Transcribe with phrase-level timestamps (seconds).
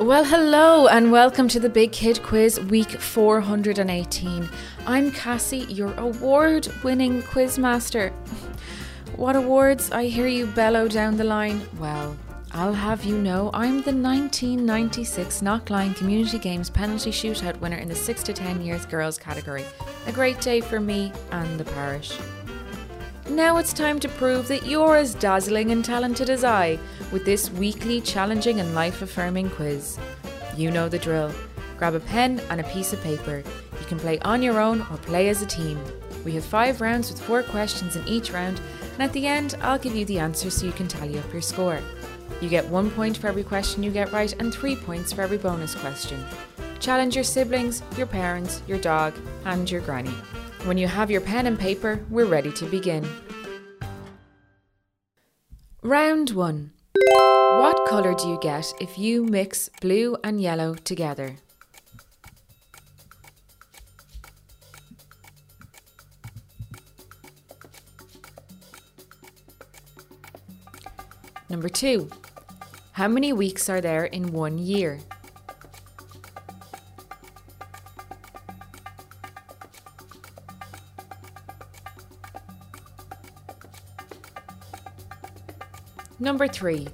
[0.00, 4.48] Well, hello and welcome to the Big Kid Quiz week 418.
[4.86, 8.10] I'm Cassie, your award winning quizmaster.
[9.16, 9.92] What awards?
[9.92, 11.60] I hear you bellow down the line.
[11.78, 12.16] Well,
[12.52, 17.94] I'll have you know I'm the 1996 Knocklyon Community Games penalty shootout winner in the
[17.94, 19.66] 6 to 10 years girls category.
[20.06, 22.18] A great day for me and the parish.
[23.30, 26.80] Now it's time to prove that you're as dazzling and talented as I
[27.12, 30.00] with this weekly challenging and life affirming quiz.
[30.56, 31.32] You know the drill.
[31.78, 33.44] Grab a pen and a piece of paper.
[33.78, 35.80] You can play on your own or play as a team.
[36.24, 38.60] We have five rounds with four questions in each round,
[38.94, 41.40] and at the end, I'll give you the answers so you can tally up your
[41.40, 41.78] score.
[42.40, 45.38] You get one point for every question you get right and three points for every
[45.38, 46.24] bonus question.
[46.80, 50.14] Challenge your siblings, your parents, your dog, and your granny.
[50.64, 53.08] When you have your pen and paper, we're ready to begin.
[55.82, 56.70] Round 1.
[56.94, 61.36] What colour do you get if you mix blue and yellow together?
[71.48, 72.10] Number 2.
[72.92, 75.00] How many weeks are there in one year?
[86.22, 86.86] Number 3.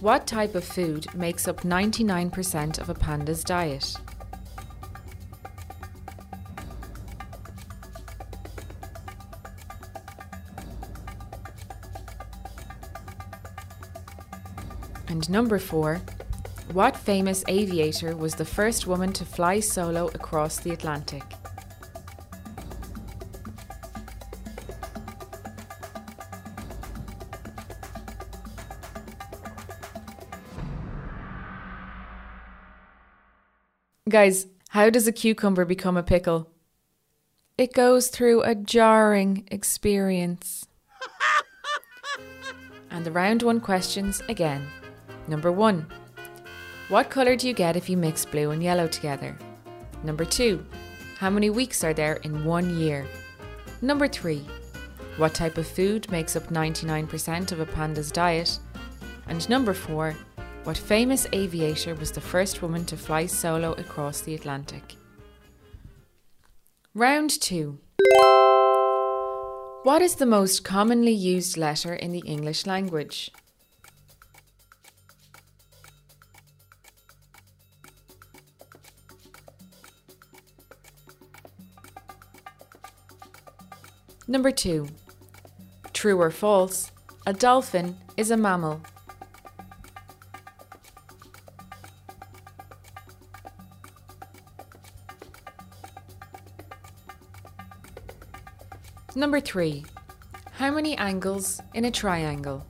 [0.00, 3.96] What type of food makes up 99% of a panda's diet?
[15.08, 16.02] And number 4.
[16.74, 21.22] What famous aviator was the first woman to fly solo across the Atlantic?
[34.14, 36.48] Guys, how does a cucumber become a pickle?
[37.58, 40.68] It goes through a jarring experience.
[42.92, 44.68] and the round one questions again.
[45.26, 45.88] Number one
[46.88, 49.36] What colour do you get if you mix blue and yellow together?
[50.04, 50.64] Number two
[51.18, 53.08] How many weeks are there in one year?
[53.82, 54.46] Number three
[55.16, 58.60] What type of food makes up 99% of a panda's diet?
[59.26, 60.14] And number four
[60.64, 64.96] what famous aviator was the first woman to fly solo across the Atlantic?
[66.94, 67.78] Round 2.
[69.82, 73.30] What is the most commonly used letter in the English language?
[84.26, 84.88] Number 2.
[85.92, 86.90] True or false?
[87.26, 88.80] A dolphin is a mammal.
[99.16, 99.84] Number three.
[100.54, 102.66] How many angles in a triangle?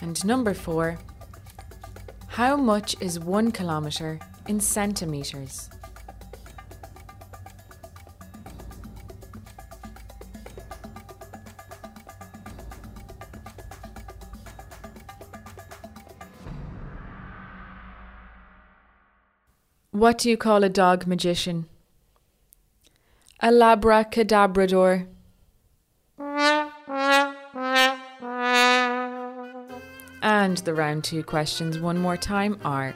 [0.00, 0.98] And number four.
[2.28, 5.68] How much is one kilometre in centimetres?
[19.96, 21.64] What do you call a dog magician?
[23.40, 25.06] A labracadabrador.
[30.20, 32.94] And the round two questions one more time are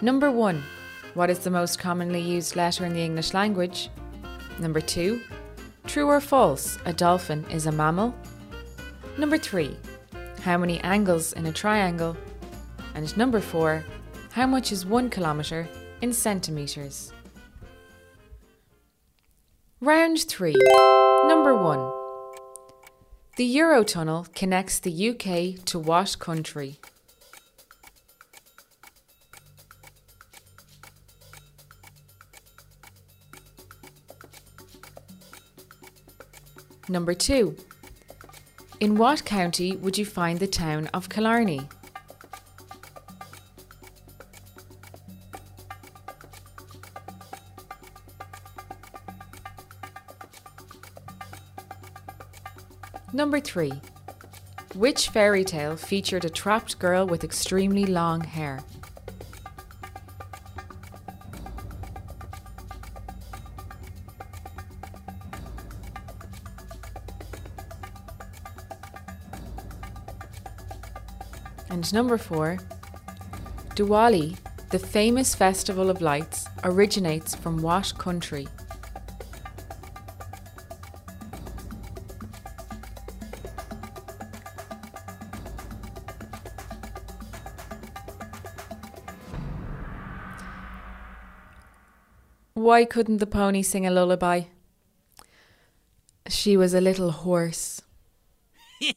[0.00, 0.62] Number one,
[1.12, 3.90] what is the most commonly used letter in the English language?
[4.58, 5.20] Number two,
[5.86, 8.14] true or false, a dolphin is a mammal?
[9.18, 9.76] Number three,
[10.40, 12.16] how many angles in a triangle?
[12.94, 13.84] And number four,
[14.30, 15.68] how much is one kilometre
[16.00, 17.12] in centimetres.
[19.80, 20.54] Round 3.
[21.26, 21.92] Number 1.
[23.36, 26.80] The Eurotunnel connects the UK to what country?
[36.88, 37.54] Number 2.
[38.80, 41.68] In what county would you find the town of Killarney?
[53.12, 53.72] Number 3.
[54.74, 58.60] Which fairy tale featured a trapped girl with extremely long hair?
[71.70, 72.58] And number 4.
[73.74, 74.36] Diwali,
[74.68, 78.48] the famous festival of lights, originates from what country?
[92.68, 94.42] Why couldn't the pony sing a lullaby?
[96.28, 97.80] She was a little hoarse.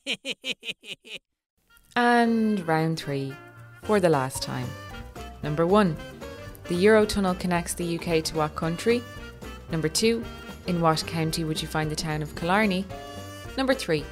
[1.96, 3.34] and round three,
[3.84, 4.68] for the last time.
[5.42, 5.96] Number one,
[6.66, 9.02] the Eurotunnel connects the UK to what country?
[9.72, 10.26] Number two,
[10.68, 12.86] in what county would you find the town of Killarney?
[13.58, 14.04] Number three,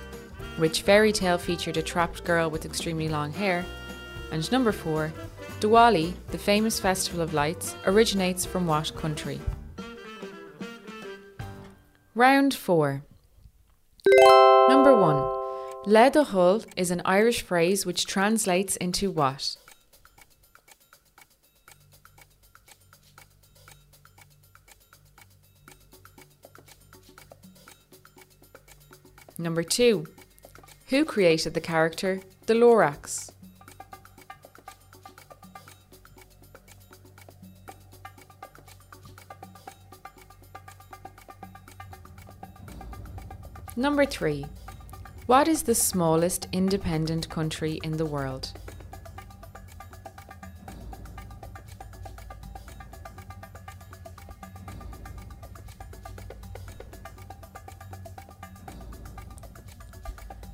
[0.55, 3.65] which fairy tale featured a trapped girl with extremely long hair?
[4.31, 5.11] And number four,
[5.59, 9.41] Diwali, the famous festival of lights, originates from what country?
[12.15, 13.03] Round 4.
[14.69, 15.39] Number 1.
[15.85, 19.57] Le Hull is an Irish phrase which translates into what?
[29.37, 30.05] Number 2.
[30.87, 33.31] Who created the character the Lorax?
[43.75, 44.45] Number three.
[45.25, 48.51] What is the smallest independent country in the world?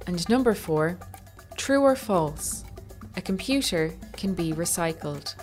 [0.07, 0.97] And number four,
[1.55, 2.63] true or false?
[3.17, 5.35] A computer can be recycled.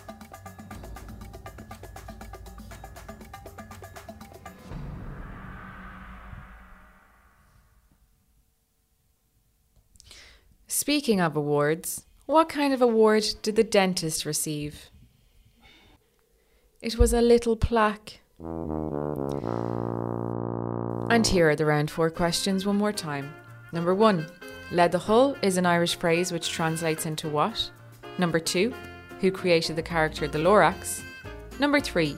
[10.93, 14.91] Speaking of awards, what kind of award did the dentist receive?
[16.83, 18.21] It was a little plaque.
[21.11, 23.33] And here are the round four questions one more time.
[23.73, 24.27] Number one,
[24.71, 27.71] Le do thoil is an Irish phrase which translates into what?
[28.19, 28.75] Number two,
[29.23, 31.01] who created the character the Lorax?
[31.59, 32.17] Number three,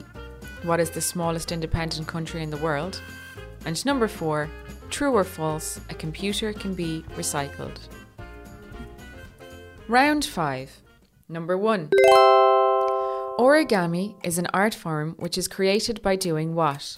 [0.63, 3.01] what is the smallest independent country in the world?
[3.65, 4.49] And number four,
[4.89, 7.79] true or false, a computer can be recycled.
[9.87, 10.81] Round 5.
[11.29, 11.91] Number 1.
[13.37, 16.97] Origami is an art form which is created by doing what?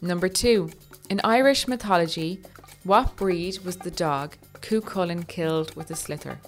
[0.00, 0.68] Number 2.
[1.08, 2.42] In Irish mythology,
[2.82, 6.38] what breed was the dog Cuchulainn killed with a sliotar?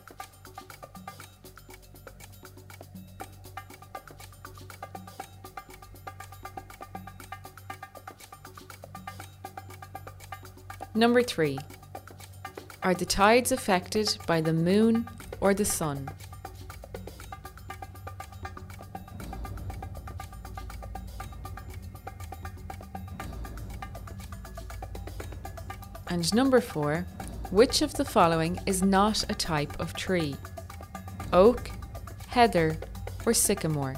[11.04, 11.58] Number three.
[12.82, 15.06] Are the tides affected by the moon
[15.38, 16.08] or the sun?
[26.08, 27.06] And number four,
[27.50, 30.36] which of the following is not a type of tree?
[31.34, 31.70] Oak,
[32.28, 32.78] heather,
[33.26, 33.96] or sycamore?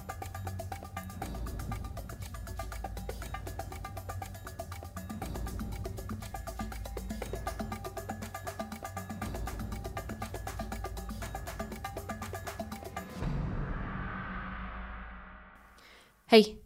[16.37, 16.57] Hey,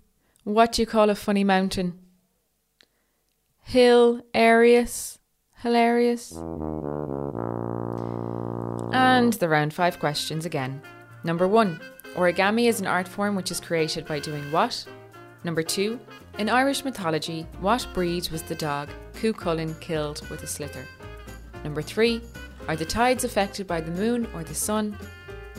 [0.43, 1.97] what do you call a funny mountain?
[3.63, 5.21] Hill, Arius,
[5.63, 6.33] hilarious.
[8.93, 10.83] And the round five questions again.
[11.23, 11.81] Number one,
[12.17, 14.85] origami is an art form which is created by doing what?
[15.45, 16.01] Number two,
[16.37, 20.85] in Irish mythology, what breed was the dog Cuchulainn killed with a sliotar?
[21.63, 22.21] Number three,
[22.67, 24.97] are the tides affected by the moon or the sun?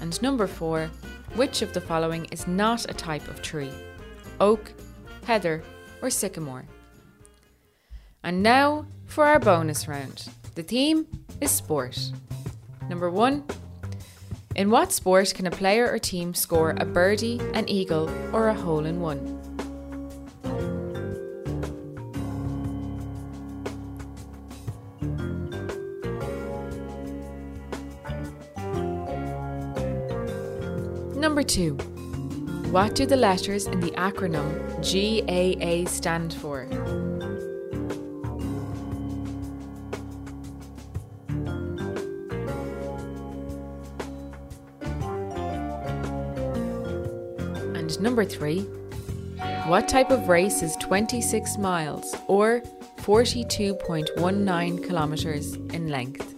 [0.01, 0.91] And number four,
[1.36, 3.72] which of the following is not a type of tree?
[4.42, 4.74] Oak,
[5.26, 5.64] heather,
[6.02, 6.66] or sycamore.
[8.24, 10.28] And now for our bonus round.
[10.56, 11.08] The theme
[11.40, 12.12] is sport.
[12.90, 13.46] Number one
[14.56, 18.54] In what sport can a player or team score a birdie, an eagle, or a
[18.54, 19.38] hole in one?
[31.16, 31.78] Number two.
[32.72, 34.48] What do the letters in the acronym
[34.80, 36.62] GAA stand for?
[47.75, 48.62] And number three,
[49.68, 52.62] What type of race is 26 miles or
[53.01, 56.31] 42.19 kilometres in length?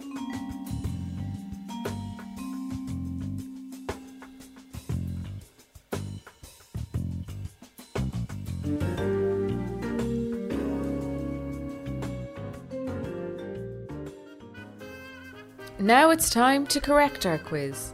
[15.84, 17.92] Now it's time to correct our quiz.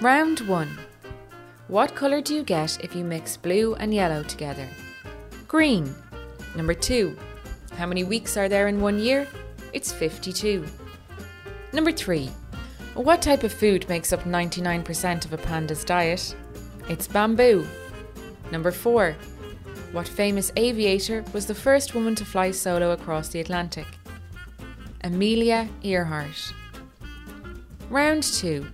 [0.00, 0.78] Round 1.
[1.68, 4.66] What colour do you get if you mix blue and yellow together?
[5.46, 5.94] Green.
[6.56, 7.16] Number 2.
[7.76, 9.28] How many weeks are there in one year?
[9.72, 10.66] It's 52.
[11.72, 12.28] Number 3.
[12.94, 16.34] What type of food makes up 99% of a panda's diet?
[16.88, 17.64] It's bamboo.
[18.50, 19.14] Number 4.
[19.92, 23.86] What famous aviator was the first woman to fly solo across the Atlantic?
[25.04, 26.52] Amelia Earhart.
[27.90, 28.66] Round 2.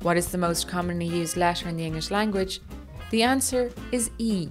[0.00, 2.60] What is the most commonly used letter in the English language?
[3.10, 4.48] The answer is E.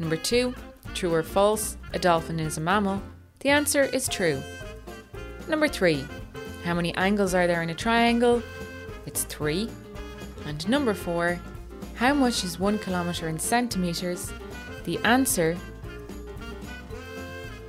[0.00, 0.52] Number 2.
[0.94, 1.76] True or false?
[1.92, 3.00] A dolphin is a mammal.
[3.38, 4.42] The answer is true.
[5.48, 6.04] Number 3.
[6.64, 8.42] How many angles are there in a triangle?
[9.06, 9.70] It's 3.
[10.46, 11.38] And number 4.
[11.94, 14.32] How much is 1 kilometre in centimetres?
[14.82, 15.56] The answer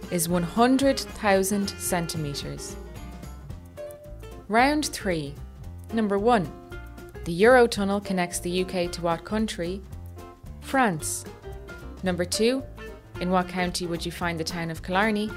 [0.09, 2.75] is 100,000 centimetres.
[4.47, 5.33] Round 3.
[5.91, 6.47] Number 1.
[7.23, 9.81] The Eurotunnel connects the UK to what country?
[10.61, 11.25] France.
[12.03, 12.61] Number 2.
[13.21, 15.31] In what county would you find the town of Killarney?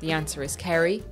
[0.00, 1.02] The answer is Kerry.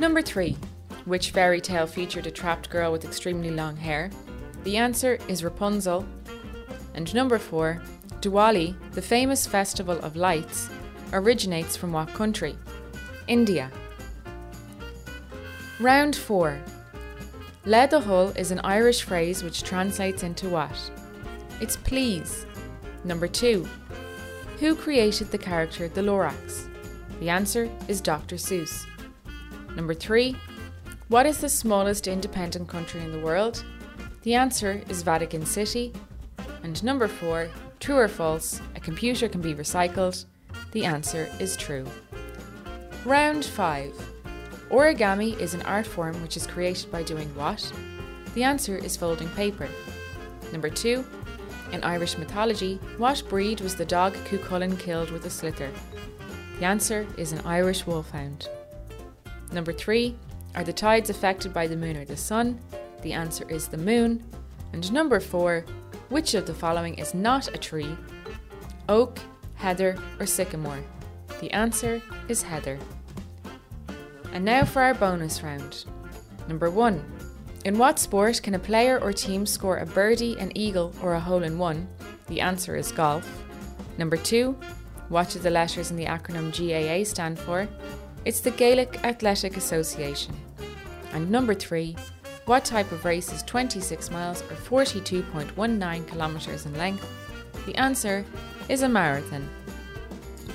[0.00, 0.56] Number 3.
[1.04, 4.10] Which fairy tale featured a trapped girl with extremely long hair?
[4.64, 6.04] The answer is Rapunzel.
[6.94, 7.80] And number 4.
[8.20, 10.68] Diwali, the famous festival of lights,
[11.12, 12.56] originates from what country?
[13.28, 13.70] India.
[15.80, 16.58] Round 4.
[17.64, 20.76] Le do thoil is an Irish phrase which translates into what?
[21.60, 22.46] It's please.
[23.04, 23.64] Number 2.
[24.58, 26.68] Who created the character the Lorax?
[27.20, 28.34] The answer is Dr.
[28.34, 28.86] Seuss.
[29.76, 30.34] Number 3.
[31.06, 33.62] What is the smallest independent country in the world?
[34.22, 35.92] The answer is Vatican City.
[36.64, 37.48] And number 4.
[37.78, 38.60] True or false?
[38.74, 40.24] A computer can be recycled.
[40.72, 41.86] The answer is true.
[43.04, 44.17] Round 5.
[44.70, 47.72] Origami is an art form which is created by doing what?
[48.34, 49.68] The answer is folding paper.
[50.52, 51.04] Number 2.
[51.72, 55.70] In Irish mythology, what breed was the dog Cuchulainn killed with a sliotar?
[56.58, 58.48] The answer is an Irish wolfhound.
[59.52, 60.14] Number 3.
[60.54, 62.60] Are the tides affected by the moon or the sun?
[63.02, 64.22] The answer is the moon.
[64.72, 65.64] And number 4.
[66.10, 67.96] Which of the following is not a tree?
[68.88, 69.18] Oak,
[69.54, 70.82] heather, or sycamore?
[71.40, 72.78] The answer is heather.
[74.32, 75.84] And now for our bonus round.
[76.48, 77.04] Number one.
[77.64, 81.20] In what sport can a player or team score a birdie, an eagle, or a
[81.20, 81.88] hole in one?
[82.28, 83.26] The answer is golf.
[83.98, 84.56] Number two.
[85.08, 87.66] What do the letters in the acronym GAA stand for?
[88.24, 90.34] It's the Gaelic Athletic Association.
[91.12, 91.96] And number three.
[92.44, 97.06] What type of race is 26 miles or 42.19 kilometres in length?
[97.66, 98.24] The answer
[98.68, 99.48] is a marathon.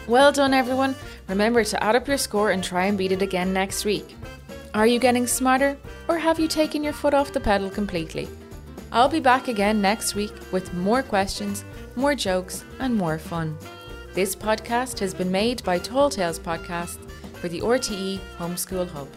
[0.08, 0.96] Well done, everyone.
[1.30, 4.16] Remember to add up your score and try and beat it again next week.
[4.74, 5.78] Are you getting smarter,
[6.10, 8.28] or have you taken your foot off the pedal completely?
[8.92, 11.64] I'll be back again next week with more questions,
[11.96, 13.58] more jokes, and more fun.
[14.14, 16.98] This podcast has been made by Tall Tales Podcast
[17.36, 19.08] for the RTE Homeschool Hub.